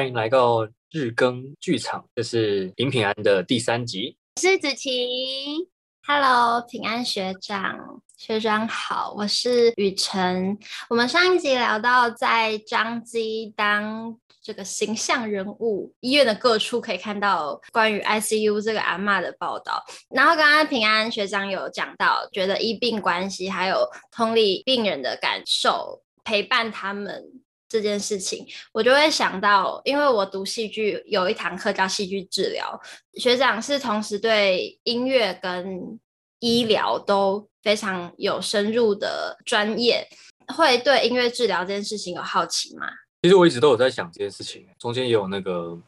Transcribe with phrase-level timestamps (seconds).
[0.00, 4.16] 欢迎来到日更剧场，这是林平安的第三集。
[4.36, 5.68] 我是子琪
[6.06, 10.56] ，Hello，平安学长，学长好，我是雨辰。
[10.88, 19.84] 我们上一集聊到在彰基当这个形象人物，医院的各处可以看到关于 ICU 这个阿嬷的报道。
[20.08, 27.22] 然后刚刚平安学长有讲到，觉得医病关系还有同理病人的感受，陪伴他们。
[27.70, 32.78] 这件事情，我就会想到，因为我读戏剧有一堂课叫戏剧治疗，
[33.14, 35.96] 学长是同时对音乐跟
[36.40, 40.04] 医疗都非常有深入的专业，
[40.48, 42.88] 会对音乐治疗这件事情有好奇吗？
[43.22, 45.78] 其实我一直都有在想这件事情，中间也有那个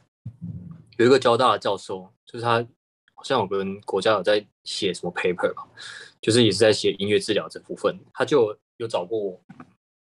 [0.98, 2.64] 有一个交大的教授，就是他
[3.14, 5.66] 好像有跟国家有在写什么 paper 吧，
[6.20, 9.40] 就是也是在写音乐治疗这部分，他就有找过我。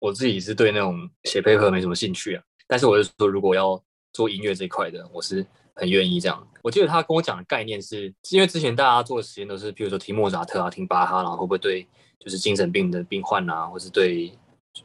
[0.06, 3.82] 我自己是对那种写配合没什么兴趣啊，但是我就说，如果要
[4.12, 6.48] 做音乐这一块的，我是很愿意这样。
[6.62, 11.84] 我记得他跟我讲的概念是，因为之前大家做的实验都是，比如说听莫扎特啊，听巴哈，然后会不会对
[12.20, 14.30] 就是精神病的病患啊，或是对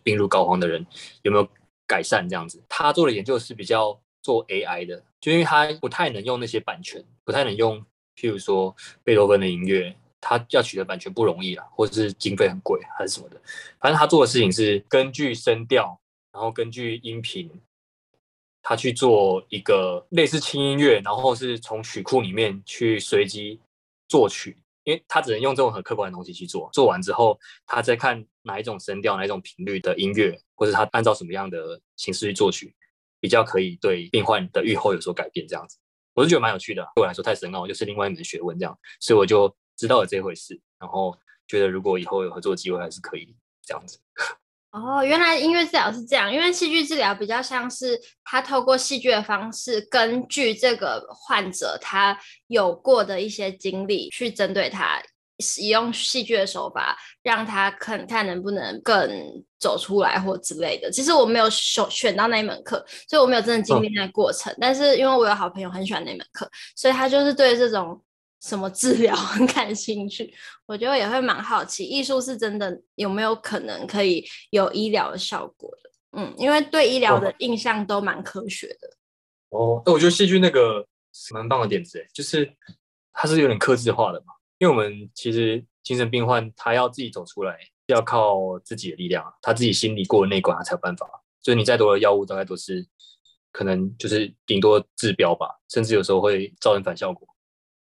[0.02, 0.83] 病入膏肓的人
[1.22, 1.47] 有没有
[1.85, 2.59] 改善这样子。
[2.67, 7.80] 他做的研究是比较做 AI 的，就因为他不太能用那些版权，不太能用，
[8.16, 9.95] 譬如说贝多芬的音乐。
[10.22, 13.41] 他要取得版权不容易啊，或者是经费很贵还是什么的。
[13.80, 16.00] 反正他做的事情是根据声调，
[16.31, 17.50] 然后根据音频，
[18.61, 23.59] 他去做一个类似轻音乐，然后是从曲库里面去随机
[24.08, 26.69] 作曲，因为他只能用这种很客观的东西去做。
[26.72, 32.75] 做完之后，他再看哪一种声调、哪一种频率的音乐，或者他按照什么样的形式去作曲，
[33.19, 35.47] 比较可以对病患的预后有所改变。
[35.47, 35.80] 这样子，
[36.13, 36.88] 我是觉得蛮有趣的。
[36.94, 39.52] 对我来说太深奥，就是另外一门学问这样，所以我就。
[39.81, 43.97] 知道了这回事，然后觉得如果以后有合作机会，还是可以这样子。
[44.69, 55.01] 哦，原来音乐治疗是这样，因为戏剧治疗比较像是他透过戏剧的方式，根据这个患者他有过的一些经历，去针对他
[55.39, 60.91] 使用戏剧的手法，让他看看能不能更走出来或之类的。
[60.91, 64.53] 其实我没有选选到那一门课，所以我没有真的经历那个过程。
[64.53, 68.00] 哦、但是因为我有好朋友很喜欢那门课，所以他就是对这种。
[68.41, 70.34] 什么治疗 很感兴趣，
[70.66, 75.90] 我觉得也会蛮好奇，艺术是真的有没有可能可以有医疗的效果的？
[76.18, 78.90] 嗯，因为对医疗的印象都蛮科学的。
[79.50, 80.85] 哦，那我觉得戏剧那个
[81.34, 82.51] 蛮棒的点子，就是
[83.13, 84.34] 它是有点克制化的嘛。
[84.57, 87.57] 因为我们其实精神病患他要自己走出来，
[87.88, 91.07] 要靠自己的力量，他自己心里过了那关，他才有办法。
[91.41, 92.85] 所以你再多的药物，大概都是
[93.51, 97.28] 可能就是顶多治标吧，甚至有时候会造成反效果。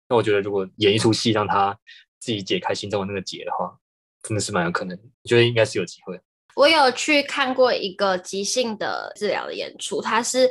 [0.10, 1.78] 那我觉得，如果演一出戏，让他
[2.20, 3.78] 自己解开心中的那个结的话，
[4.24, 4.98] 真的是蛮有可能。
[4.98, 6.20] 我觉得应该是有机会。
[6.56, 10.50] 我有去看过一个即兴的治疗的演出，他是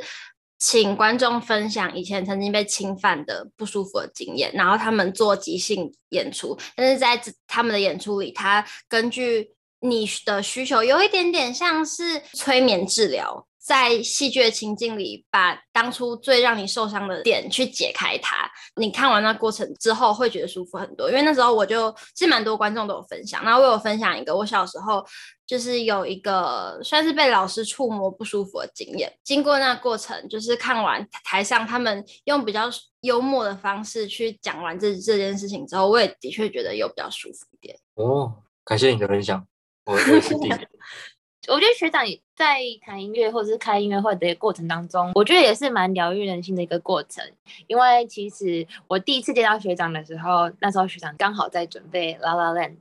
[0.57, 6.57] 请观众分享以前曾经被侵犯的不舒服的经验，然后他们做即兴演出。
[6.75, 9.49] 但是在他们的演出里，他根据
[9.81, 13.47] 你的需求，有一点点像是催眠治疗。
[13.67, 18.49] 在戏剧的情境里，把当初最让你受伤的点去解开它。
[18.77, 21.09] 你看完那过程之后，会觉得舒服很多。
[21.09, 25.05] 因为那时候我就其实蛮多观众都有分享，然后我有分享一个我小时候
[25.45, 29.13] 就是有一个算是被老师触摸不舒服的经验。
[29.21, 32.69] 经过那过程，就是看完台上他们用比较
[33.01, 37.77] 幽默的方式去讲完这这件事情之后，我也的确觉得有比较舒服一点。
[37.95, 39.45] 哦，感谢你的分享，
[39.83, 40.65] 我我也是第一点。
[41.47, 42.03] 我觉得学长
[42.35, 47.23] 在谈音乐或者是开音乐会的过程当中，我觉得也是蛮疗愈人心的一个过程。
[47.67, 52.75] 因为其实我第一次见到学长的时候，那时候学长刚好在准备《La La Land》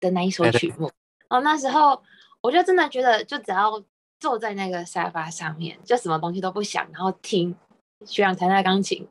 [0.00, 0.90] 的那一首曲目，
[1.28, 2.02] 然后那时候
[2.40, 3.82] 我就真的觉得，就只要
[4.18, 7.54] 坐在那个沙发上面，就什么东西都不想，然后听
[8.06, 9.06] 学长弹那钢琴，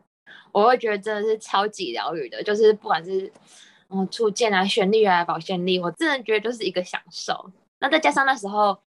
[0.51, 2.41] 我会觉得真的是超级疗愈的。
[2.41, 3.31] 就是不管是
[3.89, 7.51] 嗯触键啊、旋律啊、表现力，我真的觉得就是一个享受。
[7.85, 8.81] 那再加上那时候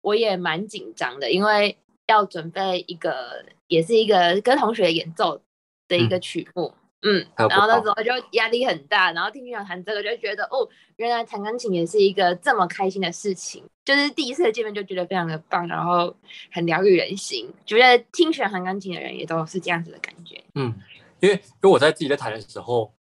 [0.00, 1.76] 我也蛮紧张的，因为
[2.06, 5.42] 要准备一个，也是一个跟同学演奏
[5.88, 16.16] 的一个曲目，嗯，嗯，然后那时候就压力很大，然后听学长弹这个，就觉得哦，原来弹钢琴也是一个这么开心的事情，就是第一次见面就觉得非常的棒，然后
[16.52, 20.72] 很疗愈人心，觉得听学长弹钢琴的人也都是这样子的感觉，嗯，
[21.18, 22.94] 因为因为我在自己在弹的时候，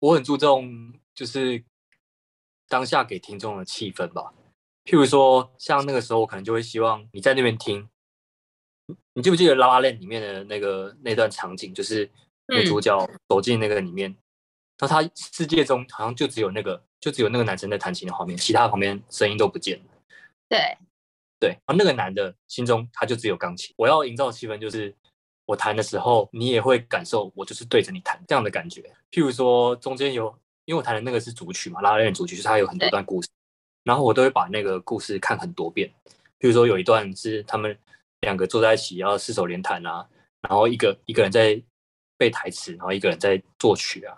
[0.00, 1.64] 我很注重就是
[2.68, 4.32] 当下给听众的气氛吧。
[4.86, 7.88] 譬如说，像那个时候，我可能就会希望你在那边听。
[9.14, 11.74] 你记不记得《La La Land》里面的那个那段场景？
[11.74, 12.08] 就是
[12.54, 12.96] 女主角
[13.28, 14.14] 走进那个里面，
[14.78, 19.84] 那、嗯、她世界中好像就只有那个，就只有那个男生在弹琴的画面，其他旁边声音都不见了。
[20.48, 20.78] 对，
[21.40, 23.74] 对，然后那个男的心中他就只有钢琴。
[23.76, 24.94] 我要营造的气氛就是
[25.46, 28.82] 我弹的时候，你也会感受我就是对着你弹这样的感觉。
[29.10, 30.26] 譬如说中间有，
[30.64, 33.28] 因为我弹的那个是主曲嘛，拉链主曲，就是它有很多段故事，
[33.86, 35.90] 然后我都会把那个故事看很多遍。
[36.38, 37.74] 比如说有一段是他们
[38.20, 40.06] 两个坐在一起要四手联弹啊，
[40.42, 41.62] 然后一个一个人在
[42.18, 44.14] 背台词，然后一个人在作曲啊。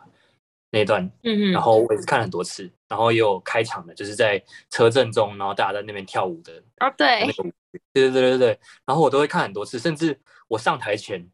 [0.71, 4.39] 那一段，嗯嗯，然后我也是看了很多次，然后也有开场的，就是在
[4.69, 7.53] 车震中，然后大家在那边跳舞的哦，对，那个舞，
[7.95, 11.27] 对对对对对，然后我都会看很多次，甚至我上台前，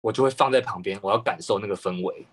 [0.00, 2.26] 我就会放在旁边，我要感受那个氛围。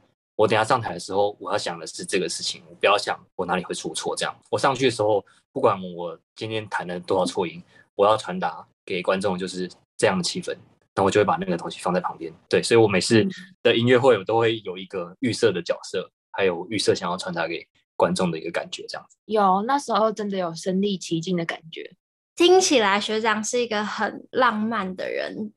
[0.43, 4.13] 我等下上台的时候，我要想的是这个事情，我不要想我哪里会出错。
[4.13, 7.63] 这样，我上去的时候，不管我今天弹了多少错音，
[7.95, 10.53] 我要传达给观众就是这样的气氛。
[10.93, 13.25] 那我就会把那个东西放在旁边，对，所以我每次
[13.63, 19.15] 的音乐会我都会有一个预设的角色，还有预设想要传达给观众的一个感觉，这样子。
[19.23, 21.95] 有，那时候真的有身临其境的感觉。
[22.35, 25.53] 听起来学长是一个很浪漫的人，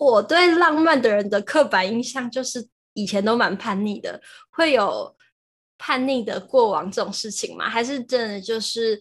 [0.00, 4.20] 我对浪漫的人的刻板印象就是以前都蛮叛逆的，
[4.50, 5.14] 会有
[5.76, 7.68] 叛逆的过往这种事情吗？
[7.68, 9.00] 还是真的就是？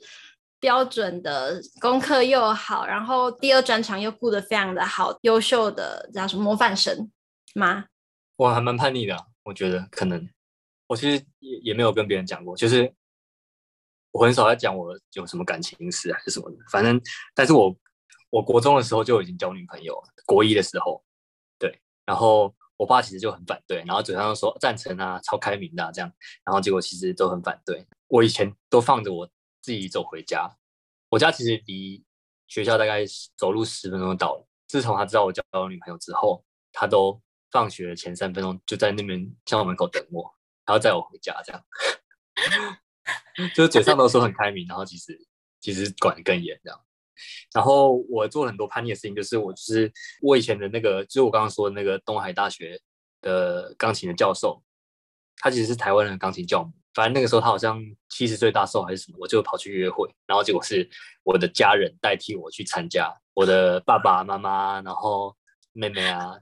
[0.63, 7.11] 标准的功课又好，然后第二专长又顾得非常的好，优秀的叫什么模范生
[7.53, 7.83] 吗？
[8.37, 9.13] 我还蛮叛逆的，
[9.43, 10.25] 我觉得可能
[10.87, 12.89] 我其实也也没有跟别人讲过，就是
[14.11, 16.97] 我很少在讲我有什么感情史还是什么的，反正
[17.35, 17.75] 但是我
[18.29, 21.03] 我国中的时候就已经交女朋友了，国一的时候，
[21.59, 26.11] 对，然后我爸其实就很反对，然后嘴上说赞成啊，超开明的、这样，
[26.45, 29.29] 然后结果其实都很反对，我以前都放着我。
[29.63, 30.57] 自己走回家，
[31.07, 32.03] 我家其实离
[32.49, 33.05] 学校大概
[33.37, 34.45] 走路十分钟就到了。
[34.67, 36.43] 自从他知道我交了女朋友之后，
[36.73, 37.17] 他都
[37.49, 40.29] 放学前三分钟就在那边校门口等我，
[40.65, 41.63] 然后载我回家，这样。
[43.55, 45.17] 就是嘴上都说很开明，然后其实
[45.61, 46.77] 其实管得更严这样。
[47.53, 52.79] 然后我做了很多叛逆的事情，就是我就是我以前的那个，就是我刚刚说的那个东海大学
[53.21, 54.61] 的钢琴的教授，
[55.37, 56.71] 他其实是台湾人的钢琴教母。
[56.93, 60.87] 反正那个时候他好像七十岁大寿还是什么，我就跑去约会，然后结果是
[61.23, 65.35] 我的家人代替我去参加，我的爸爸妈妈，然后
[65.71, 66.37] 妹妹啊，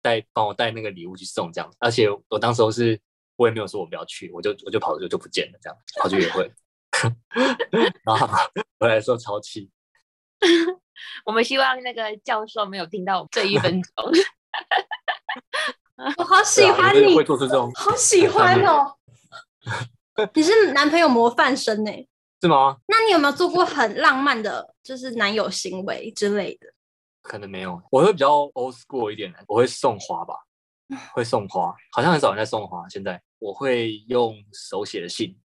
[0.00, 2.96] 带帮我带那个礼物去送这样，而且我当时候是
[3.34, 6.48] 我也没有说我不要去，我就我就跑了就就不见了这样，跑去约会，
[8.06, 8.28] 然后
[8.78, 9.68] 回来的时候超气。
[11.24, 13.92] 我们希望那个教授没有听到这一分钟。
[16.18, 18.96] 我好喜欢你，会做出这种， 好喜欢哦。
[20.34, 21.90] 你是男朋友模范生呢？
[22.40, 22.76] 是吗？
[22.86, 26.66] 那你有没有做过很浪漫的，就是男友行为之类的？
[27.22, 30.34] 可能没有，我会比较 old school 一点的，我会送花吧，
[31.12, 32.88] 会送花，好像很少人在送花。
[32.88, 35.36] 现在我会用手写的信，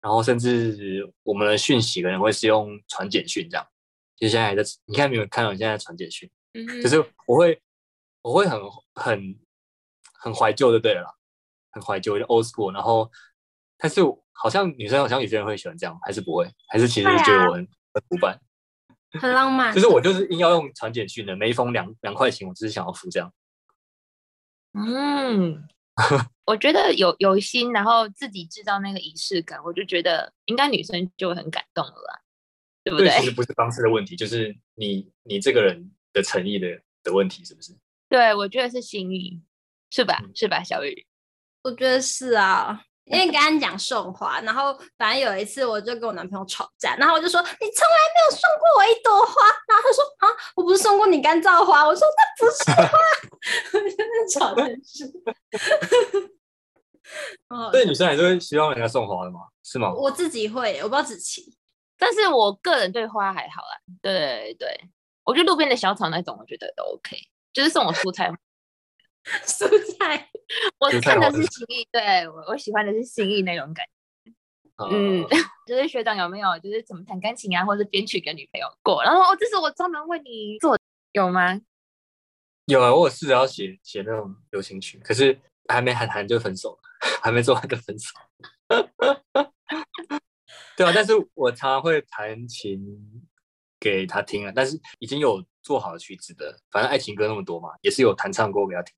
[0.00, 3.66] 然后甚至我们的讯息可能会是用传简讯这样。
[4.18, 6.30] 就现在还在，你看没有看到你现在传简讯？
[6.54, 7.60] 嗯，就是我会，
[8.22, 8.60] 我会很
[8.94, 9.38] 很
[10.20, 11.14] 很怀旧就对了啦，
[11.70, 13.10] 很怀旧，就 old school，然后。
[13.80, 14.00] 但是
[14.32, 16.50] 好像女生好像有些人会喜欢这样，还是不会？
[16.66, 18.36] 还是其实觉得我很、啊、很古板，
[19.20, 19.72] 很浪漫。
[19.72, 23.32] 就是我就是硬要用传简讯的，每一封两两块钱，我只是想要付这样。
[24.72, 25.62] 嗯，
[26.44, 32.20] 我觉得有有心，然后自己制造那个仪式感，我就觉得应该女生就会很感动了啦，
[32.84, 33.10] 对不对？
[33.18, 37.72] 其实不是方式的问题，就是你你这个人的诚意的的问题，是不是？
[38.08, 39.40] 对，我觉得是心意，
[39.90, 40.18] 是吧？
[40.22, 41.06] 嗯、是吧，小雨？
[41.62, 42.82] 我觉得是啊。
[43.10, 52.98] 因为刚刚讲送花，然后反正有一次我就跟我男朋友吵架，然后我就说，你从来没有送过我一朵花，然后他说啊，我不是送过你干燥花，我说那不是花，
[53.72, 55.10] 我真的吵的是。
[57.72, 59.40] 对，女生还是会希望人家送花的吗？
[59.62, 59.90] 是吗？
[59.94, 61.56] 我自己会，我不知道子琪，
[61.98, 63.78] 但是我个人对花还好啦。
[64.00, 64.68] 对对，
[65.24, 67.16] 我觉得路边的小草那种，我觉得都 OK，
[67.52, 68.32] 就是送我蔬菜。
[69.44, 70.30] 蔬菜，
[70.78, 74.32] 我看的是心意，对我我喜欢的是心意那种感觉。
[74.90, 75.26] 嗯，
[75.66, 79.02] 就是学长有没有就是怎么弹钢琴啊，或者编曲给女朋友过？
[79.02, 81.60] 然后哦，这是我专门为你做的，有吗？
[82.66, 85.38] 有啊，我有试着要写写那种流行曲，可是
[85.68, 86.78] 还没喊弹就分手了，
[87.22, 88.14] 还没做完就分手。
[90.78, 92.80] 对啊，但是我常常会弹琴
[93.80, 98.94] 给他听啊，但是已经有做好的曲子的，反正爱情歌那么多嘛，也是有弹唱过给他听。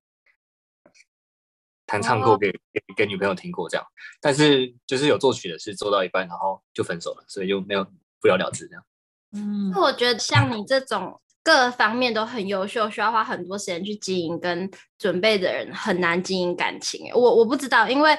[1.87, 3.83] 弹唱过给给给女朋友听过这样，
[4.21, 7.83] 但是就是有作曲的是做到一半，然后就分手了，所以就没有
[8.19, 8.85] 不了了之这样。
[9.31, 14.69] 嗯，我觉得像你这种各方面都很优秀，需要花很多时间去经营跟
[14.99, 17.11] 准备的人，很难经营感情。
[17.15, 18.15] 我我不知道，因为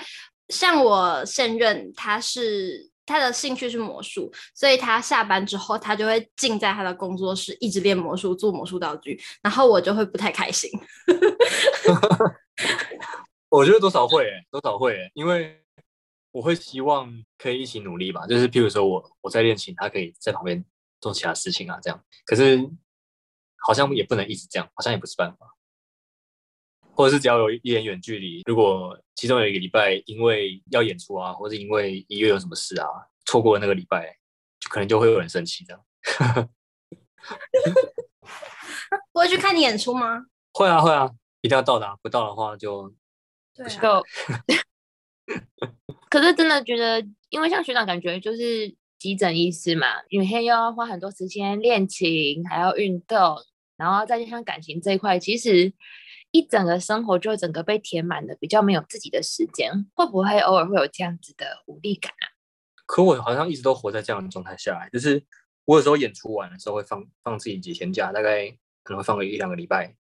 [0.49, 2.91] 像我现任他是。
[3.05, 9.21] 他的兴趣是魔术，所以他下班之后，他就会静在他的工作室，一直练魔术，做魔术道具。
[9.43, 10.71] 然后我就会不太开心，
[13.51, 15.61] 我觉得多少会、欸，多少会、欸，因为
[16.31, 18.27] 我会希望可以一起努力吧。
[18.27, 20.65] 就是譬如说我我在练琴，他可以在旁边
[21.01, 22.03] 做其他事情啊，这样。
[22.25, 22.71] 可是
[23.67, 25.47] 好像也不能一直这样，好像也不是办法。
[26.95, 32.87] 或者是只要有一点远距离，如果其中有一个礼拜因为要演出啊，或者因为医院有什么事啊，
[33.27, 34.17] 错过了那个礼拜，
[34.61, 35.83] 就可能就会有人生气这样。
[39.13, 40.27] 不会去看你演出吗？
[40.53, 42.95] 会啊会啊，一定要到达，不到的话就。
[43.55, 44.01] 对啊，
[46.09, 53.37] 可是真的觉得，因为像学长感觉就是急诊医师嘛，每天又要花很多时间练琴，还要运动，
[53.77, 55.73] 然后再加上感情这一块，其实
[56.33, 62.27] 一整个生活就整个被填满了，比较没有自己的时间，会不会偶尔会有这样子的无力感啊？
[62.85, 65.25] 可我好像一直都活在这样的状态下来，就是
[65.65, 68.51] 我有时候演出完的时候会放放自己几天假，大概
[68.83, 69.95] 可能会放个一两个礼拜。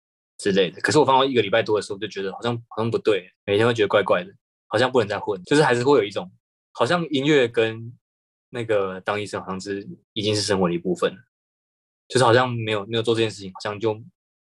[0.41, 4.33] 之类的，可是我放到一个礼拜多的时候，就觉得好像好像不对，每天会觉得怪怪的，
[4.69, 6.31] 好像不能再混，就是还是会有一种
[6.71, 7.93] 好像音乐跟
[8.51, 11.13] 那个当医生好像是已经是生活的一部分，
[12.07, 14.01] 就是好像没有没有做这件事情，好像就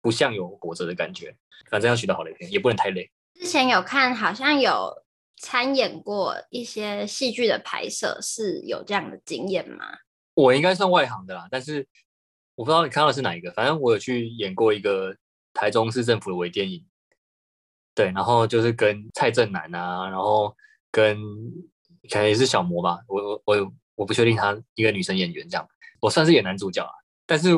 [0.05, 1.35] 不像有活着的感觉。
[1.71, 3.09] 反正要取到好的一天，也不能太累。
[3.33, 4.93] 之前有看，好像有
[5.37, 9.97] 参演过一些戏剧的拍摄，是有这样的经验吗？
[10.35, 11.87] 我应该算外行的啦，但是
[12.53, 15.15] 我不知道你看到的是哪一个，反正我有去演过一个。
[15.57, 16.85] 台中市政府的微电影，
[17.93, 20.53] 对，然后就是跟蔡正南啊，然后
[20.91, 21.17] 跟
[22.11, 25.65] 可能也是小魔吧，我我我我不确定他一个女生演员这样，
[26.01, 26.91] 我算是演男主角啊，
[27.25, 27.51] 但是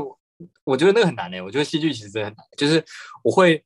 [0.63, 2.83] 我觉得那个很难诶，我觉得戏剧其实真的很难，就是
[3.23, 3.63] 我会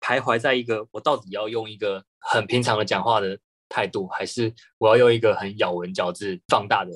[0.00, 3.38] 徘徊在一个我到底要用一个很平常的讲话的
[3.68, 6.90] 态度，还是我要用一个很咬文嚼字放大的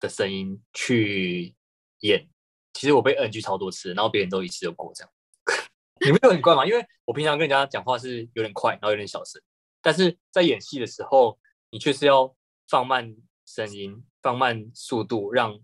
[0.00, 1.54] 的声音去
[2.00, 2.28] 演，
[2.74, 5.12] 其实我被 NG 超多次，然后别人都一次就过这样。
[6.04, 6.66] 你们有很怪吗？
[6.66, 9.40] 因为我平常跟人家讲话是有点快，然后有点小声，
[9.80, 11.38] 但是在演戏的时候，
[11.70, 12.34] 你却是要
[12.68, 13.16] 放慢
[13.46, 15.58] 声音，放慢速度，让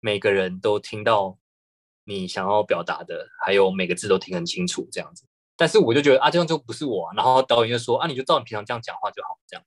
[0.00, 1.38] 每个人都听到
[2.06, 5.24] 你想要表达的，还有每个字都听很清楚这样子。
[5.56, 7.14] 但是我就觉得啊，这样就不是我啊。
[7.14, 9.64] 然后导演就说啊，你就照你平常这样讲话就好，这样，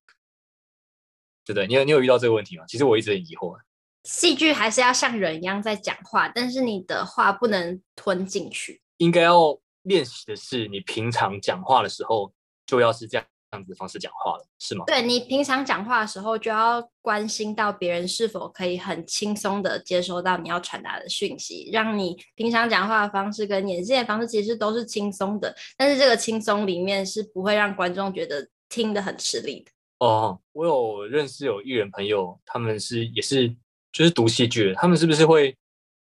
[1.46, 1.68] 对不对？
[1.68, 2.64] 你有你有遇到这个问题吗？
[2.68, 3.60] 其实我一直很疑惑。
[4.06, 8.82] 戏剧还是要像人一样在讲话，但是你的话不能吞进去。
[8.98, 12.34] 应该要练习的是，你平常讲话的时候
[12.66, 14.86] 就要是这样这样子的方式讲话了，是吗？
[14.86, 29.72] 对，你平常讲话的时候就要关心到别人是否可以很轻松的接收到你要传达的讯息，让你平常讲话的方式跟演戏的方式其实都是轻松的，但是这个轻松里面是不会让观众觉得听得很吃力的。
[30.00, 33.50] 哦，我有认识有艺人朋友，他们是也是
[33.92, 35.56] 就是读戏剧的，他们是不是会？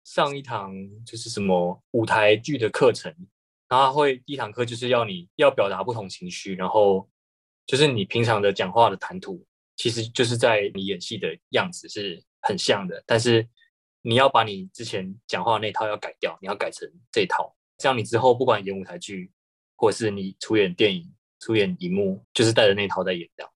[0.05, 0.73] 上一堂
[1.05, 3.13] 就是什么舞台剧的课程，
[3.69, 7.09] 然后会第一堂课就是要你要表达不同情绪，然后
[7.67, 9.45] 就是你平常的讲话的谈吐，
[9.75, 13.47] 其实就是在你演戏的样子是很像的，但是
[14.03, 19.33] 你要把你之前讲话那套要改掉，你要改成这套，这样你之后不管演舞台剧，
[19.75, 23.53] 或者是你出演电影、出演荧幕，就是带着那套在演掉。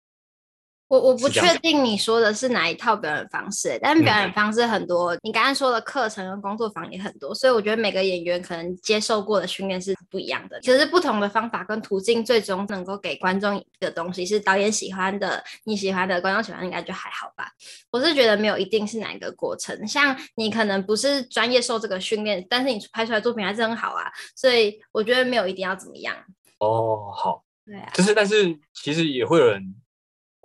[0.89, 5.15] 我我不确定你说的是哪一套表演方式，但表演方式很多。
[5.15, 10.59] 嗯、你刚刚说的课程跟工作坊也很多，所以我觉得每个演员可能接受过的训练是不一样的。
[10.63, 17.51] 其实不同的方法跟途径，最终能够给观众的东西是导演喜欢的，你喜欢的，观众喜欢应该就还好吧。
[17.91, 24.11] 我是觉得没有一定是哪一个过程，像你可能不是专业受这个训练，但是你拍出来作品还是很好啊。
[24.35, 26.17] 所以我觉得没有一定要怎么样。
[26.61, 29.75] 哦，好，对啊，就是但是其实也会有人。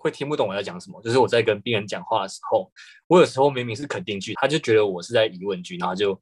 [0.03, 2.69] 会听不懂我在讲什么，就是我在跟病人讲话的时候，
[3.07, 6.21] 我有时候明明是肯定句，他就觉得我是在疑问句，然后就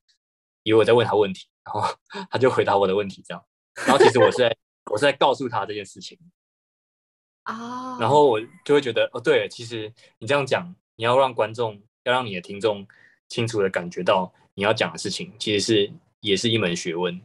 [0.62, 1.96] 以为我在问他问题，然后
[2.30, 3.44] 他就回答我的问题这样，
[3.88, 4.56] 然后其实我是在
[4.92, 6.16] 我是在告诉他这件事情。
[7.44, 12.88] 啊，然后我就会觉得哦，对，其实你这样讲，你要让观众，要让你的听众
[13.30, 17.20] 清楚的感觉到你要讲的事情，其实是也是一门学问。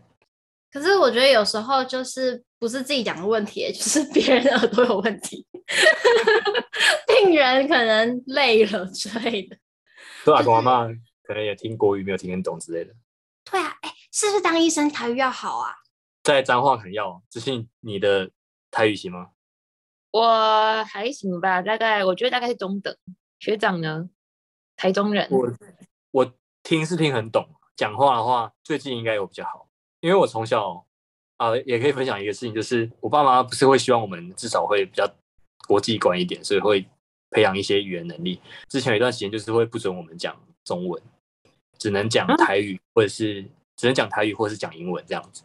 [0.73, 5.47] 可是我觉得有时候就是不是自己讲的问题，就是别人的耳朵有问题，
[7.07, 9.57] 病人可能累了之类的。
[10.25, 10.87] 对啊，跟我妈
[11.23, 12.95] 可能也听国语没有听很懂之类的。
[13.51, 15.75] 对啊，哎，是不是当医生台语要好啊？
[16.23, 18.31] 在彰化很要，只是你的
[18.71, 19.31] 台语行吗？
[20.11, 22.97] 我还行吧，大概我觉得大概是中等。
[23.39, 24.09] 学长呢？
[24.77, 25.29] 台中人。
[25.31, 25.53] 我
[26.11, 26.33] 我
[26.63, 27.47] 听是听很懂，
[27.77, 29.69] 讲话的话最近应该有比较好。
[30.01, 30.87] 因为我从小
[31.37, 35.07] 啊、呃，也可以分享一个事情，就是我爸妈不是会希望我们至少会比较
[35.67, 36.87] 国际观一点，所以会
[37.31, 38.41] 培养一些语言能力。
[38.69, 41.03] 之前有一段时间就是会不准我们讲中文，
[41.79, 43.43] 只能讲台语，或者是
[43.77, 45.43] 只能讲台语，或者是讲英文这样子。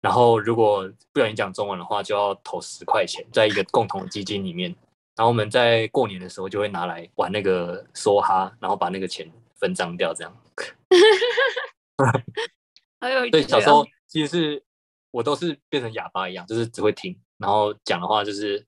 [0.00, 4.74] 然后如果不小心讲中文的话，就要投十块钱在一个共同基金里面。
[5.14, 10.36] 然后我们在过年的时候就会拿来玩那个梭哈，然后把那个钱分赃掉，这样。
[12.98, 14.64] 还有对，小时候其实是
[15.10, 18.66] 我都是变成哑巴一样，就是只会听，然后讲的话就是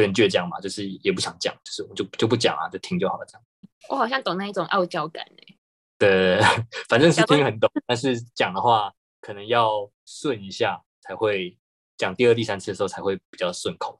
[0.00, 3.42] 有点倔强嘛，就是也不想讲，就是我就就不讲啊，就听就好了这样。
[3.88, 5.56] 我好像懂那一种傲娇感哎。
[5.98, 6.40] 对，
[6.88, 11.56] 反正是听很懂，但是讲的话可能要顺一下才会
[11.96, 13.98] 讲，第二、第三次的时候才会比较顺口。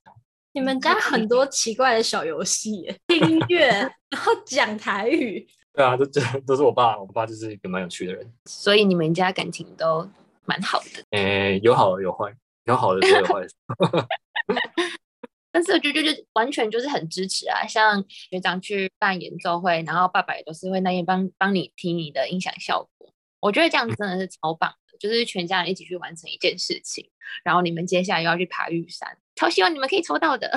[0.53, 3.69] 你们家很多奇怪的小游戏， 听音乐，
[4.09, 5.47] 然后讲台语。
[5.75, 8.33] 对啊，都这都是我爸，我爸就是一个蛮有趣的人。
[8.47, 10.09] 所以你们家感情都
[10.47, 11.05] 蛮好的。
[11.11, 12.35] 诶，有好有坏，
[12.65, 13.49] 有好的也有坏的。
[15.57, 23.11] 但是我觉得就完全就是很支持啊，像学长去办演奏会，然后爸爸也都是会那边帮帮你听你的音响效果。
[23.41, 27.11] 我觉得这样子真的是超棒的，就是全家人一起去完成一件事情，
[27.43, 30.53] 然后你们接下来又要去爬玉山，超希望你们可以抽到的。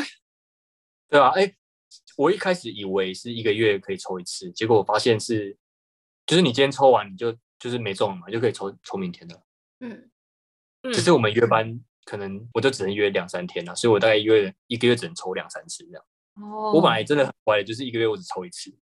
[1.08, 1.50] 对啊，哎，
[2.18, 5.58] 我一开始以为是一个月可以抽一次，结果我发现是，
[6.26, 9.42] 就是你今天抽完你就就是没中了嘛，就可以抽抽明天的。
[9.80, 10.12] 嗯，
[10.92, 11.80] 只是我们约班。
[12.10, 16.04] 可能我就只能约两三天了，所以我大概一个月一个月只能抽两三次这样。
[16.42, 18.76] 哦，我本来真的很乖，就是一个月我只抽一次，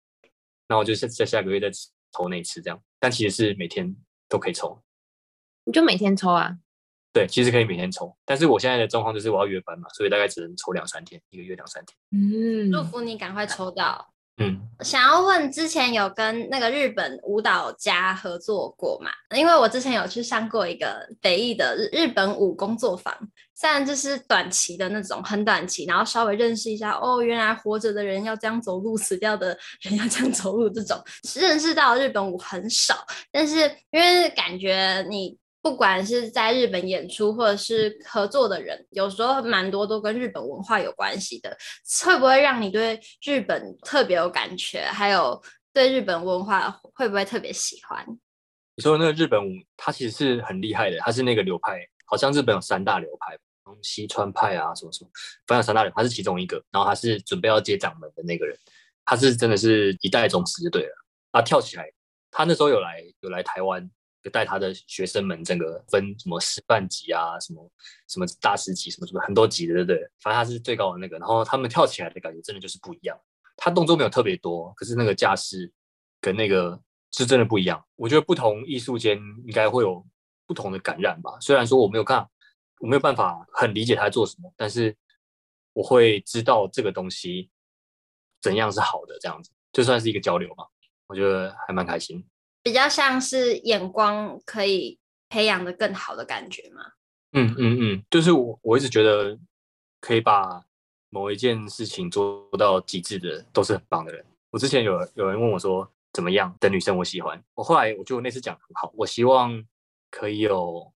[0.69, 1.69] 那我就下下下个月再
[2.17, 2.81] 抽那一次这样。
[3.01, 3.97] 但其实是每天
[4.29, 4.81] 都可以抽，
[5.65, 6.57] 你就每天抽啊？
[7.13, 11.99] 对，其实可以每天抽，但是我现在的状况就是我要约班嘛，所以大概只能抽两三天，一个月两三天。
[12.13, 14.13] 嗯，祝福你赶快抽到。
[14.39, 19.11] 嗯，想要问，之前有跟那个日本舞蹈家合作过嘛？
[19.35, 23.17] 因为我之前有去上过一个北艺的日日本舞工作坊，
[23.55, 31.03] 虽然就是短期的那种，很短期，然后稍微认识一下，哦，原来活着的人要这样走路，死掉的人要这样走路，这种
[31.35, 33.61] 认识到日本舞很少，但是
[33.91, 35.39] 因为感觉你。
[35.67, 41.59] 不管是在日本演出，或者是合作的人，有时候蛮多都跟日本文化有关系的，
[42.05, 44.83] 会不会让你对日本特别有感觉？
[44.83, 45.43] 还有
[45.75, 48.07] 对日本文化会不会特别喜欢？
[48.77, 53.37] 你说那个日本舞，它其实是很厉害的，它是那个流派，好像日本有三大流派，
[53.83, 55.11] 西川派啊什么什么，
[55.49, 56.63] 反正三大流，它是其中一个。
[56.71, 58.57] 然后他是准备要接掌门的那个人，
[59.05, 60.95] 他是真的是一代宗师就对了。
[61.33, 61.91] 他跳起来，
[62.31, 63.91] 他那时候有来有来台湾。
[64.31, 67.71] 带他的学生们，整个分什么师范级啊，什么
[68.09, 69.99] 什么大师级，什么什么很多级的，对不对？
[70.21, 71.19] 反正他是最高的那个。
[71.19, 73.19] 然后他们跳起来的感觉真的就是不一样。
[73.57, 75.73] 他动作没有特别多，可是那个架势
[76.21, 76.79] 跟那个
[77.13, 77.83] 是真的不一样。
[77.97, 80.07] 我觉得不同艺术间应该会有
[80.47, 81.39] 不同的感染吧。
[81.41, 82.29] 虽然说我没有看，
[82.81, 84.95] 我没有办法很理解他在做什么，但是
[85.73, 87.51] 我会知道这个东西
[88.43, 90.67] 怎样是好的，这样子就算是一个交流嘛。
[91.07, 92.27] 我觉得还蛮开心。
[92.67, 94.99] 比较像是眼光可以
[95.29, 96.83] 培养的更好的感觉吗？
[97.31, 99.39] 嗯嗯嗯，就是我我一直觉得
[100.01, 100.65] 可以把
[101.11, 104.27] 某一件事情做到极致的都是很棒的人。
[104.51, 109.65] 我之前有有人问我说怎么样的女生我喜欢，我后来我就那次讲很好，我希望
[110.11, 110.93] 可以有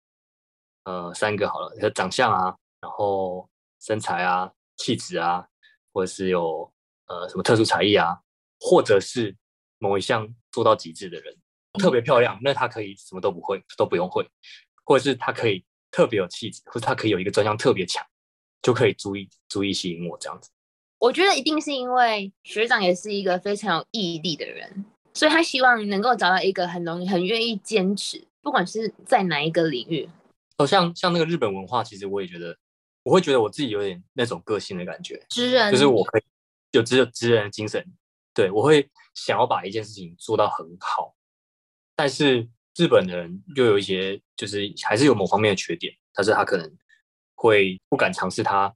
[0.85, 3.47] 呃三个好了，长相啊，然后
[3.79, 5.47] 身材啊，气质啊，
[5.93, 6.73] 或者是有
[7.05, 8.19] 呃什么特殊才艺啊，
[8.59, 9.37] 或者是
[9.77, 11.37] 某一项做到极致的人。
[11.73, 14.27] 特别漂亮，那他可以什么都不会，都不用会，
[14.83, 18.03] 或者是他可以特别有气质，或者他可以有一个专项特别强，
[18.61, 20.49] 就可以足以足以吸引我这样子。
[20.97, 30.09] 我觉得一定是因为学长也是一个非常有毅力的人，所以他希望能够找到一个很容易、很愿意坚持，不管是在哪一个领域。
[30.57, 32.57] 哦，像像那个日本文化，其实我也觉得，
[33.03, 36.23] 我会觉得我自己有点那种个性的感觉，知人，就是我可以
[36.71, 37.81] 有只有职人的精神，
[38.33, 41.15] 对，我会想要把一件事情做到很好。
[41.99, 46.77] 但是日本人又有一些，就是还是有某方面的缺点，但是他可能
[47.35, 48.73] 会不敢尝试他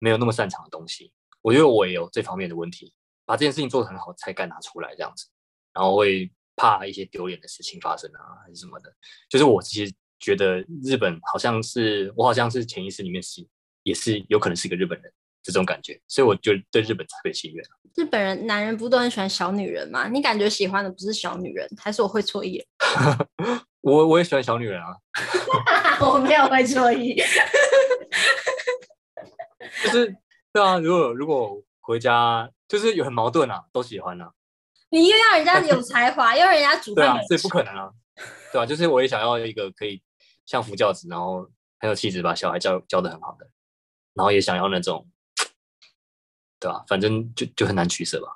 [0.00, 1.12] 没有那么擅长的东西。
[1.40, 2.92] 我觉得我也有这方面的问题，
[3.24, 5.28] 把这件事情做得很好才敢拿出来这样子，
[5.72, 8.92] 然后会怕一些丢脸的事情发生啊，还是什么的。
[9.28, 13.46] 就是我其实觉得日本好像是我好像是潜意识里面是
[13.84, 15.12] 也是有可能是一个日本人。
[15.44, 17.62] 这种感觉，所以我就对日本特别心悦。
[17.94, 20.08] 日本人男人不都很喜欢小女人吗？
[20.08, 22.66] 你感觉喜欢的不是小女人，还是我会错意？
[23.82, 24.96] 我我也喜欢小女人啊。
[26.00, 27.14] 我没有会错意。
[29.84, 30.16] 就是
[30.52, 34.32] 对啊，如果如果回家就是有很矛盾啊，都喜欢啊。
[34.90, 37.90] 你又要人家有才华，又要人家煮饭，对啊，这不可能啊。
[38.50, 40.02] 对啊，就是我也想要一个可以
[40.46, 41.46] 相夫教子，然后
[41.78, 43.46] 很有气质，把小孩教教得很好的，
[44.14, 45.06] 然后也想要那种。
[46.64, 46.82] 对吧？
[46.88, 48.28] 反正就就很难取舍吧。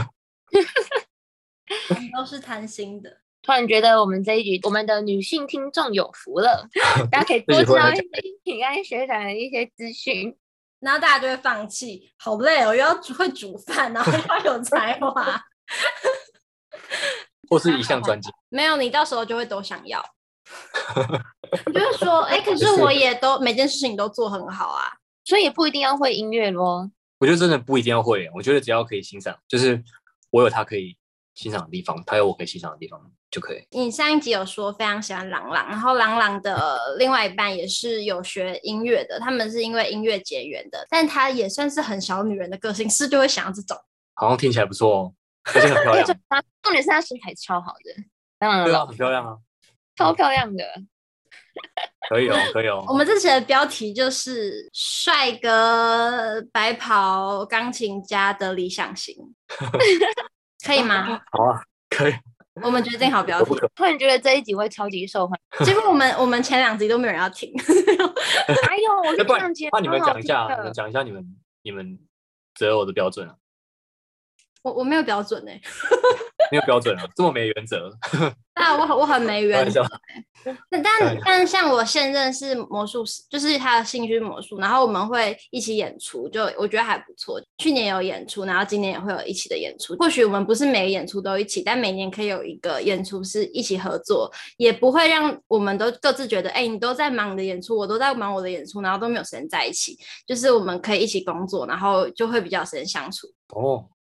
[2.16, 3.18] 都是贪心的。
[3.42, 6.66] 突然觉得我们这一集，我们的女性听众有福了，
[7.12, 8.02] 大家可以多知道一些
[8.42, 10.34] 平安学长的一些资讯，
[10.80, 15.44] 然后大家就会放弃，好累哦，又要会煮饭，然后又要有才华，
[17.50, 20.02] 或是一项专精，没有，你到时候就会都想要。
[21.66, 24.88] 你就是说，哎、欸，可是我也都每件事情都做很好啊，
[25.24, 26.90] 所以也不一定要会音乐咯。
[27.24, 29.82] 我觉得真的不一定要会，我觉得只要可以欣赏，就是
[30.28, 30.94] 我有他可以
[31.32, 33.00] 欣赏的地方，他有我可以欣赏的地方。
[33.30, 33.66] 就可以。
[33.70, 43.76] 你上一集有说非常喜欢郎朗，然后郎朗的 另外一半也是有学音乐的，他们是因为音乐结缘的，但他也算是很小女人的个性，是就会想要这种。
[44.12, 45.14] 好像听起来不错哦，
[45.46, 46.06] 而且很漂亮。
[46.62, 48.04] 重点是他身材超好的，
[48.38, 49.36] 当然对啊，很漂亮啊，
[49.96, 50.64] 超漂亮的。
[52.10, 52.84] 可以哦，可以哦。
[52.88, 59.16] 我们这期的标题就是帅哥白袍钢琴家的理想型，
[60.64, 61.20] 可以吗？
[61.32, 62.14] 好啊，可以。
[62.62, 65.66] 我们决定好标题，突然觉得这一集会超级受欢迎。
[65.66, 67.50] 结果我们我们前两集都没有人要听。
[68.68, 71.98] 哎呦，我这样接，那你们讲一下，你们讲一下你们你们
[72.54, 73.34] 择偶的标准啊。
[74.64, 75.60] 我我没有标准哎。
[76.50, 77.90] 没有标准啊，这么没原则。
[78.54, 79.82] 那 我我很没原则。
[80.68, 87.40] 但但但像我现任是魔术师，就是他的兴趣魔术，然后我们会一起演出，就我觉得还不错。
[87.56, 89.96] 去年有演出，然后今年也会有一起的演出。
[89.96, 99.98] 或许我们不是每个演出都一起，但每年可以有一个演出是一起合作，也不会让我们都各自觉得，哎、欸，你都在忙你的演出，我都在忙我的演出，然后都没有时间在一起。
[100.26, 103.26] 就是我们可以一起工作，然后就会比较有时间相处。
[103.54, 103.93] 哦，啊。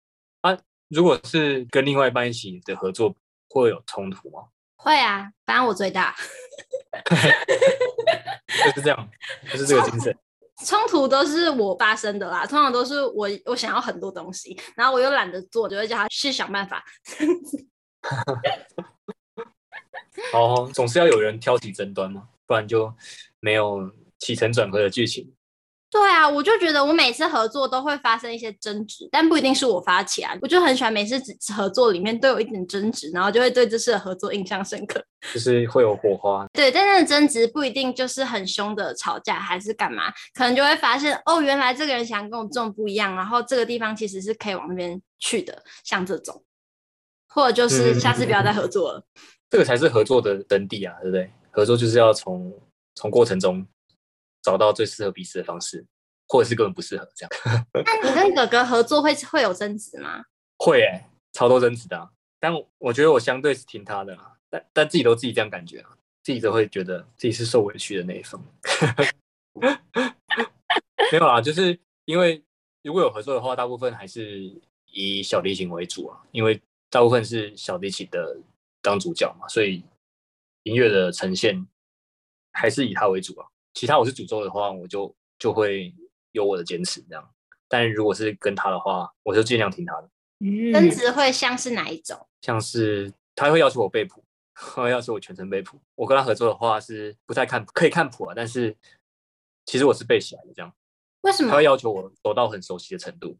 [0.92, 3.16] 如果是跟另外一半一起的合作，
[3.48, 4.42] 会有冲突吗？
[4.76, 6.14] 会啊，反正我最大，
[8.64, 9.08] 就是这样，
[9.50, 10.14] 就是这个精神。
[10.66, 16.84] 冲突都是我发生的啦，通常都是我我想要很多东西，然后我又懒得做，就会叫他去想办法。
[20.34, 22.92] 哦，总是要有人挑起争端嘛，不然就
[23.40, 25.32] 没有起承转合的剧情。
[25.92, 30.34] 对啊，我就觉得我每次合作都会发生一些争执，但不一定是我发起啊。
[30.40, 31.20] 我就很喜欢每次
[31.54, 35.04] 合作里面都有一点争执，然后就会对这次的合作印象深刻。
[35.34, 36.46] 就是会有火花。
[36.54, 40.04] 对，但那个争执不一定就是很凶的吵架，还是干嘛？
[40.32, 46.42] 可能就会发现哦，原来这个人想跟我这种不一样，然后这个地方其实是可以往那边去的，像这种，
[47.28, 48.98] 或者就是下次不要再合作了。
[48.98, 51.30] 嗯、这个才是合作的真谛啊，对不对？
[51.50, 52.50] 合作就是要从
[52.94, 53.66] 从过程中。
[54.42, 55.86] 找到最适合彼此的方式，
[56.28, 57.30] 或者是根本不适合这样。
[57.84, 60.24] 那你跟哥哥合作会会有争执吗？
[60.58, 62.10] 会诶、欸，超多争执的、啊。
[62.40, 68.44] 但我觉得我相对是听他的、啊，但但自己都自己这样感觉啊，自己都会觉得自己是受委屈的那一方。
[71.12, 72.42] 没有啦，就是因为
[72.82, 78.36] 如果有合作的话，大部分还是以小提琴为主啊，因为大部分是小提琴的
[78.80, 79.84] 当主角嘛，所以
[80.64, 81.64] 音乐的呈现
[82.52, 83.46] 还是以他为主啊。
[83.74, 85.94] 其他我是主奏的话，我就就会
[86.32, 87.30] 有我的坚持这样。
[87.68, 90.10] 但如果是跟他的话，我就尽量听他的。
[90.72, 92.28] 争执会像是哪一种？
[92.42, 94.22] 像是他会要求我背谱，
[94.74, 95.80] 会要求我全程背谱。
[95.94, 98.76] 我跟他合作的话是不太看，可以看谱啊，但是
[99.64, 100.70] 其实我是背起来的这样。
[101.22, 101.48] 为什么？
[101.48, 103.38] 他会要求我走到很熟悉的程度，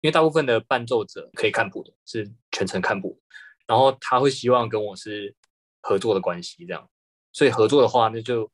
[0.00, 3.20] 因为大部分的伴奏者可以看谱的，是全程看谱。
[3.66, 5.34] 然后他会希望跟我是
[5.80, 6.88] 合作的关系这样，
[7.32, 8.48] 所以合作的话那就。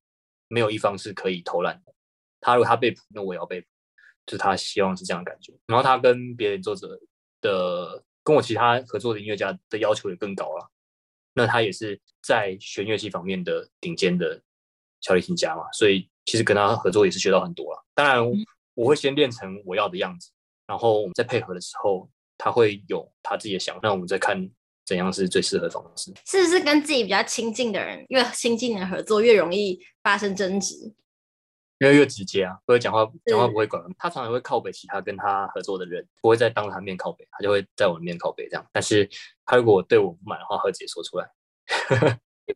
[0.49, 1.95] 没有一方是可以偷懒的。
[2.41, 3.67] 他如果他被捕，那我也要被捕，
[4.27, 5.53] 就是他希望是这样的感觉。
[5.67, 6.99] 然后他跟别人作者
[7.41, 10.71] 的，跟我其他合作的音乐家的要求也更高了。
[11.35, 14.41] 那他也是在弦乐器方面的顶尖的
[15.01, 17.85] 小提琴家嘛，所以其实跟他合作也是学到很多了。
[17.95, 18.21] 当然，
[18.75, 20.31] 我会先练成我要的样子，
[20.67, 24.51] 然后我们在配合的时候，他会有他自己的想法，那我们再看。
[24.89, 26.11] 怎样是最适合的方式？
[26.25, 30.75] 是不是跟自己比较亲近的人，越亲近的人合作越容易发生争执？
[31.79, 33.81] 因为越直接啊，不会讲话，讲话不会管。
[33.99, 38.67] 他常常会靠北其他跟他合作的人，不会再当着他面靠北，他就会在我面靠北这样。
[38.73, 39.09] 但是
[39.45, 41.31] 他如果对我不满的话，会直接说出来。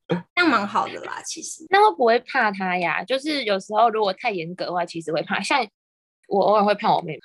[0.08, 1.64] 这样 蛮好的啦，其实。
[1.68, 3.04] 那会不会怕他呀？
[3.04, 5.40] 就是有时候如果太严格的话，其实会怕。
[5.40, 5.64] 像
[6.26, 7.20] 我偶尔会怕我妹妹。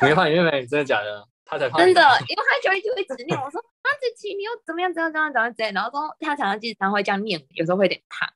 [0.00, 0.66] 你会怕你妹妹？
[0.66, 1.27] 真的假的？
[1.48, 1.78] 他才怕。
[1.78, 3.58] 真的，因为他就会就会直念我说。
[3.60, 4.92] 啊，子琪，你又怎么样？
[4.92, 5.10] 怎样？
[5.10, 5.32] 怎样？
[5.32, 5.54] 怎样？
[5.54, 5.74] 怎样？
[5.74, 8.30] 然后说他常常经常会这样念，有时候会有点怕。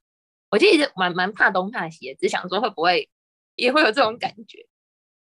[0.50, 3.10] 我就一直蛮蛮怕东怕西，只想说会不会
[3.54, 4.66] 也会有这种感觉。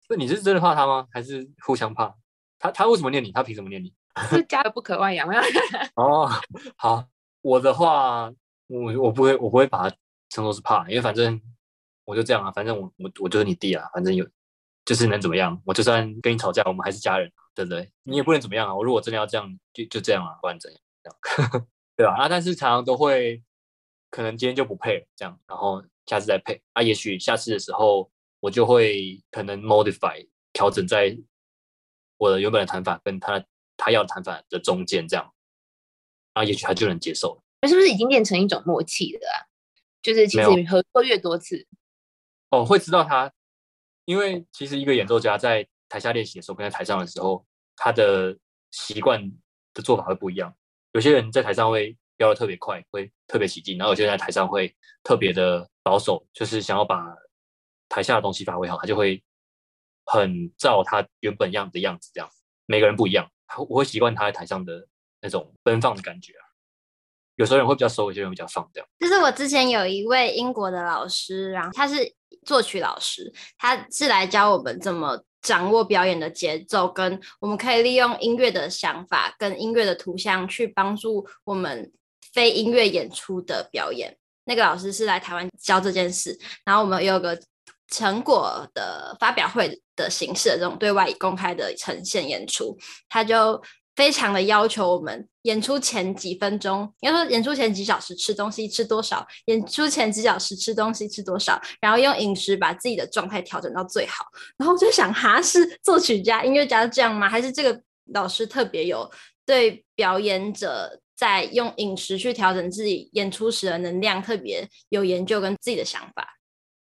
[0.08, 1.08] 那你是真的怕他吗？
[1.10, 2.14] 还是互相怕？
[2.58, 3.32] 他他为什么念你？
[3.32, 3.92] 他凭什么念你？
[4.30, 5.28] 是家不可外扬。
[5.96, 6.30] 哦，
[6.76, 7.04] 好，
[7.40, 8.32] 我的话，
[8.68, 9.96] 我我不会，我不会把他
[10.28, 11.40] 称作是怕，因为反正
[12.04, 14.24] 我就这样啊，反正我我我就是你弟啊，反正有
[14.84, 15.60] 就是能怎么样？
[15.64, 17.32] 我就算跟你吵架，我们还是家人。
[17.54, 17.90] 对不对？
[18.04, 18.74] 你也不能怎么样啊！
[18.74, 20.80] 我如果真的要这样，就就这样啊，不然怎样？
[21.02, 21.10] 这
[21.42, 23.42] 样， 对啊，啊，但是常常都会
[24.10, 28.10] 可能今天就不配了，这样，然后下次再配啊，也许下次的时候
[28.40, 31.16] 我就会可能 modify 调整在
[32.18, 33.44] 我的原本的弹法跟他
[33.76, 35.32] 他要的弹法的中间这样，
[36.34, 37.42] 啊，也许他就能接受了。
[37.60, 39.46] 那是不是已经变成一种默契了啊？
[40.02, 41.66] 就是其实合作越多次，
[42.50, 43.32] 哦，会知道他，
[44.04, 47.44] 因为其实一个演奏家在台下练习的时候跟在台上的时候，
[47.76, 48.34] 他的
[48.70, 49.30] 习惯
[49.74, 50.50] 的做法会不一样。
[50.92, 57.14] 有些人在台上会飙得特别快，会特别起劲，然后有些人在台上会特别的保守，就是想要把
[57.90, 59.22] 台下的东西发挥好，他就会
[60.06, 62.30] 很照他原本样的样子这样。
[62.64, 63.30] 每个人不一样，
[63.68, 64.88] 我会习惯他在台上的
[65.20, 66.48] 那种奔放的感觉啊。
[67.36, 68.82] 有时候人会比较收，有些人比较放掉。
[68.98, 72.14] 就是我之前有一位英国的老师，然后他是
[72.46, 81.92] 作曲老师，他是来教我们怎么掌握表演的节奏，跟我们可以利用音乐的想法跟音乐的图像去帮助我们
[82.32, 84.16] 非音乐演出的表演。
[84.44, 87.38] 那个老师是来台湾教这件事，然后我们有个
[87.88, 92.78] 成果的发表会的形式的这种对外公开的呈现演出，
[93.08, 93.62] 他就。
[93.94, 104.24] 非常的要求我们演出前几分钟，应该说演出前几小时吃东西吃多少，演出前几小时吃东西吃多少，然后用饮食把自己的状态调整到最好。
[104.56, 107.28] 然后我就想，哈，是作曲家、音乐家这样吗？
[107.28, 107.82] 还是这个
[108.14, 109.10] 老师特别有
[109.44, 116.38] 对表演者在用饮食去调整自己演出时的能量特别有研究跟自己的想法？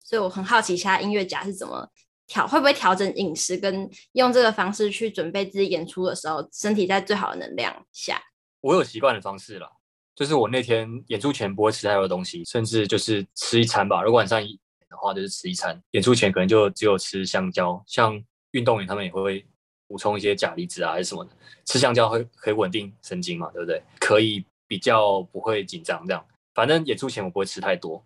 [0.02, 1.90] 所以我很好奇，其他音乐家是怎么。
[2.26, 8.20] 调会不会调整饮食，跟用这个方式去准备自己演出的时候，身体在最好的能量下？
[8.60, 9.70] 我有习惯的方式了，
[10.14, 14.02] 就是我那天演出前不会吃太多东西，甚至就是吃一餐吧。
[14.02, 15.80] 如果晚上的话，就是吃一餐。
[15.92, 18.20] 演出前可能就只有吃香蕉，像
[18.52, 19.46] 运动员他们也会
[19.86, 21.30] 补充一些钾离子啊，还是什么的。
[21.64, 23.80] 吃香蕉会可以稳定神经嘛，对不对？
[24.00, 26.26] 可以比较不会紧张这样。
[26.54, 28.04] 反正演出前我不会吃太多。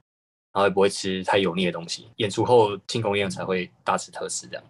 [0.52, 4.64] 然后也不会吃太油腻的东西，演出后庆功宴才会大吃特吃这样。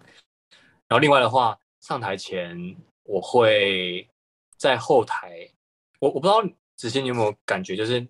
[0.88, 4.08] 然后另外的话，上台前我会
[4.56, 5.50] 在后台，
[5.98, 6.42] 我我不知道
[6.76, 8.06] 子欣你有没有感觉，就是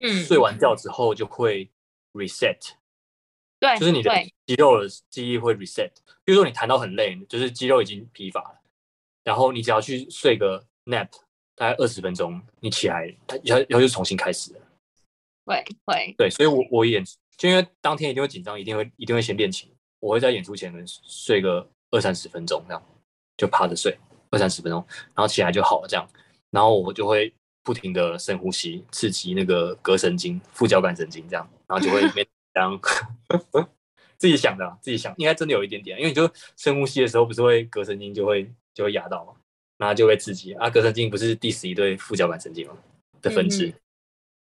[0.00, 1.70] 嗯，睡完觉之后就会
[2.12, 2.58] reset，
[3.60, 4.10] 对，就是你的
[4.46, 5.90] 肌肉的记忆会 reset。
[6.24, 8.60] 比如说你弹到很累，就是肌肉已经疲乏了，
[9.24, 11.08] 然后你只要去睡个 nap，
[11.54, 14.60] 大概二十分钟，你起来，它然后然后就重新开始了。
[15.48, 17.04] 会会对，所以我我演
[17.36, 19.70] 就因为当天一定会紧张，一定会一定会先练琴。
[20.00, 22.82] 我会在演出前睡个二三十分钟，这样
[23.36, 23.96] 就趴着睡
[24.30, 24.84] 二三十分钟，
[25.14, 25.88] 然后起来就好了。
[25.88, 26.08] 这样，
[26.50, 27.32] 然后我就会
[27.64, 32.78] 不停的深呼吸，刺激那个膈神经、副交感神经，这样，然后就会变当
[34.18, 39.32] 自己想的，自己想，应该真的有一点点，因为你就深呼吸的时候，不是会膈神经就会就会压到嘛，
[39.78, 40.68] 然后就会刺激啊。
[40.70, 42.76] 膈神经不是第十一对副交感神经吗
[43.20, 43.66] 的分支？
[43.66, 43.74] 嗯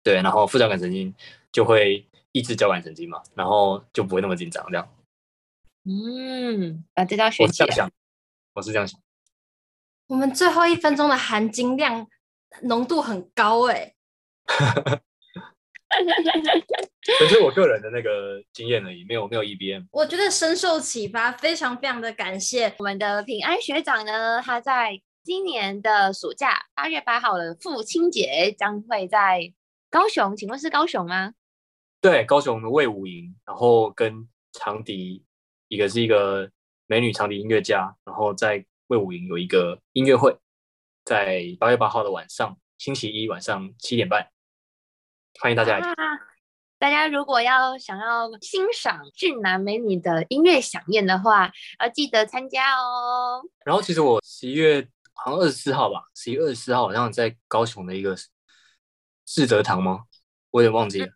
[0.03, 1.15] 对，然后副交感神经
[1.53, 4.89] 就会抑制交感神经嘛，然后就不会那么紧张，这样。
[5.85, 7.65] 嗯，啊，这叫学姐。
[7.65, 7.91] 我是这样想，
[8.55, 9.01] 我是这样想。
[10.09, 12.07] 我们最后一分钟的含金量
[12.63, 13.95] 浓度很高哎。
[17.19, 19.87] 这是我个人的那个经验而已，没有没有 EBM。
[19.93, 29.53] 我觉得深受启发，非常非常的感谢我们的平安学长呢，他在今年的暑假八月八号的父亲节将会在。
[29.93, 31.35] 高雄，请问是高雄吗？
[32.01, 35.23] 对，高雄的魏武营，然后跟长笛，
[35.69, 36.51] 一个是一个
[36.87, 40.35] 美女长笛音乐家，然后在魏武营有一个音乐会，
[41.05, 44.31] 在八月八号的晚上，星期一晚上七点半，
[45.39, 45.87] 欢迎大家来。
[45.87, 45.95] 啊，
[46.79, 53.43] 大家如果要想要欣赏俊男美女的音乐饗宴的话，要记得参加哦。
[53.63, 58.17] 然后其实我十一月好像二十四号吧，十一月二十四号好像在高雄的一个。
[59.25, 60.05] 志德堂吗？
[60.51, 61.09] 我也忘记了。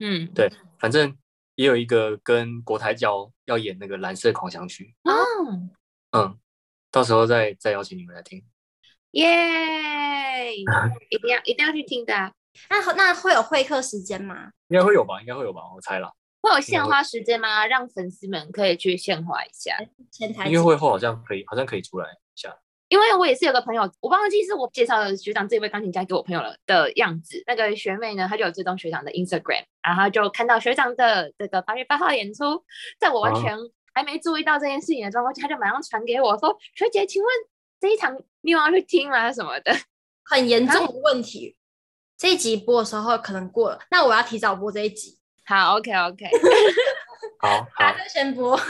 [0.00, 1.16] 嗯，对，反正
[1.54, 5.70] 也有一个跟国台交要演那个《蓝色狂想曲》哦。
[6.10, 6.38] 嗯，
[6.90, 8.44] 到时候再再邀请你们来听。
[9.12, 10.52] 耶、yeah!
[11.10, 12.12] 一定要一定要去听的。
[12.68, 14.50] 那那会有会客时间吗？
[14.68, 16.12] 应该会有吧，应该会有吧，我猜啦。
[16.42, 17.66] 会有献花时间吗？
[17.66, 19.76] 让粉丝们可以去献花一下。
[20.10, 22.54] 前台音乐会后好像可以，好像可以出来一下。
[22.92, 27.42] 因为我也是有个朋友，我忘记是我介绍了学长这位钢琴家给我朋友了的样子。
[27.46, 32.62] 那个学妹呢，她就有追踪学长的 Instagram，然后就看到学长的这个八月八号演出，
[33.00, 33.56] 在我完全
[33.94, 37.32] 还没注意到这件事情的状况下，她就马上传给我说：“学姐，请问
[37.80, 39.32] 这一场你有要去听吗？
[39.32, 39.74] 什么的？”
[40.28, 41.56] 很严重的问题。
[42.18, 45.18] 这一集播的时候可能过了，那我要提早播这一集。
[45.46, 46.26] 好，OK OK，
[47.38, 48.60] 好，好，就先播。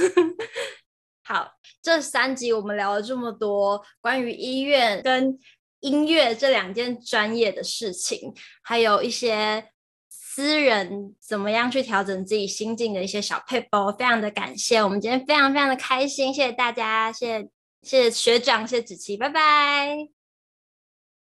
[1.25, 5.39] 好，这三集我们聊了这么多关于医院跟
[5.81, 9.71] 音乐这两件专业的事情，还有一些
[10.09, 14.83] 私人怎么样去调整自己心境的一些小配包，非常的感谢。
[14.83, 17.49] 我们今天非常非常的开心，谢谢大家，谢谢
[17.83, 20.09] 谢谢学长，谢谢子琪，拜拜，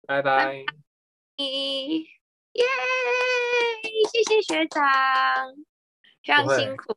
[0.07, 0.55] 拜拜，
[1.37, 2.65] 耶，
[4.11, 4.83] 谢谢学长，
[6.23, 6.95] 非常辛苦。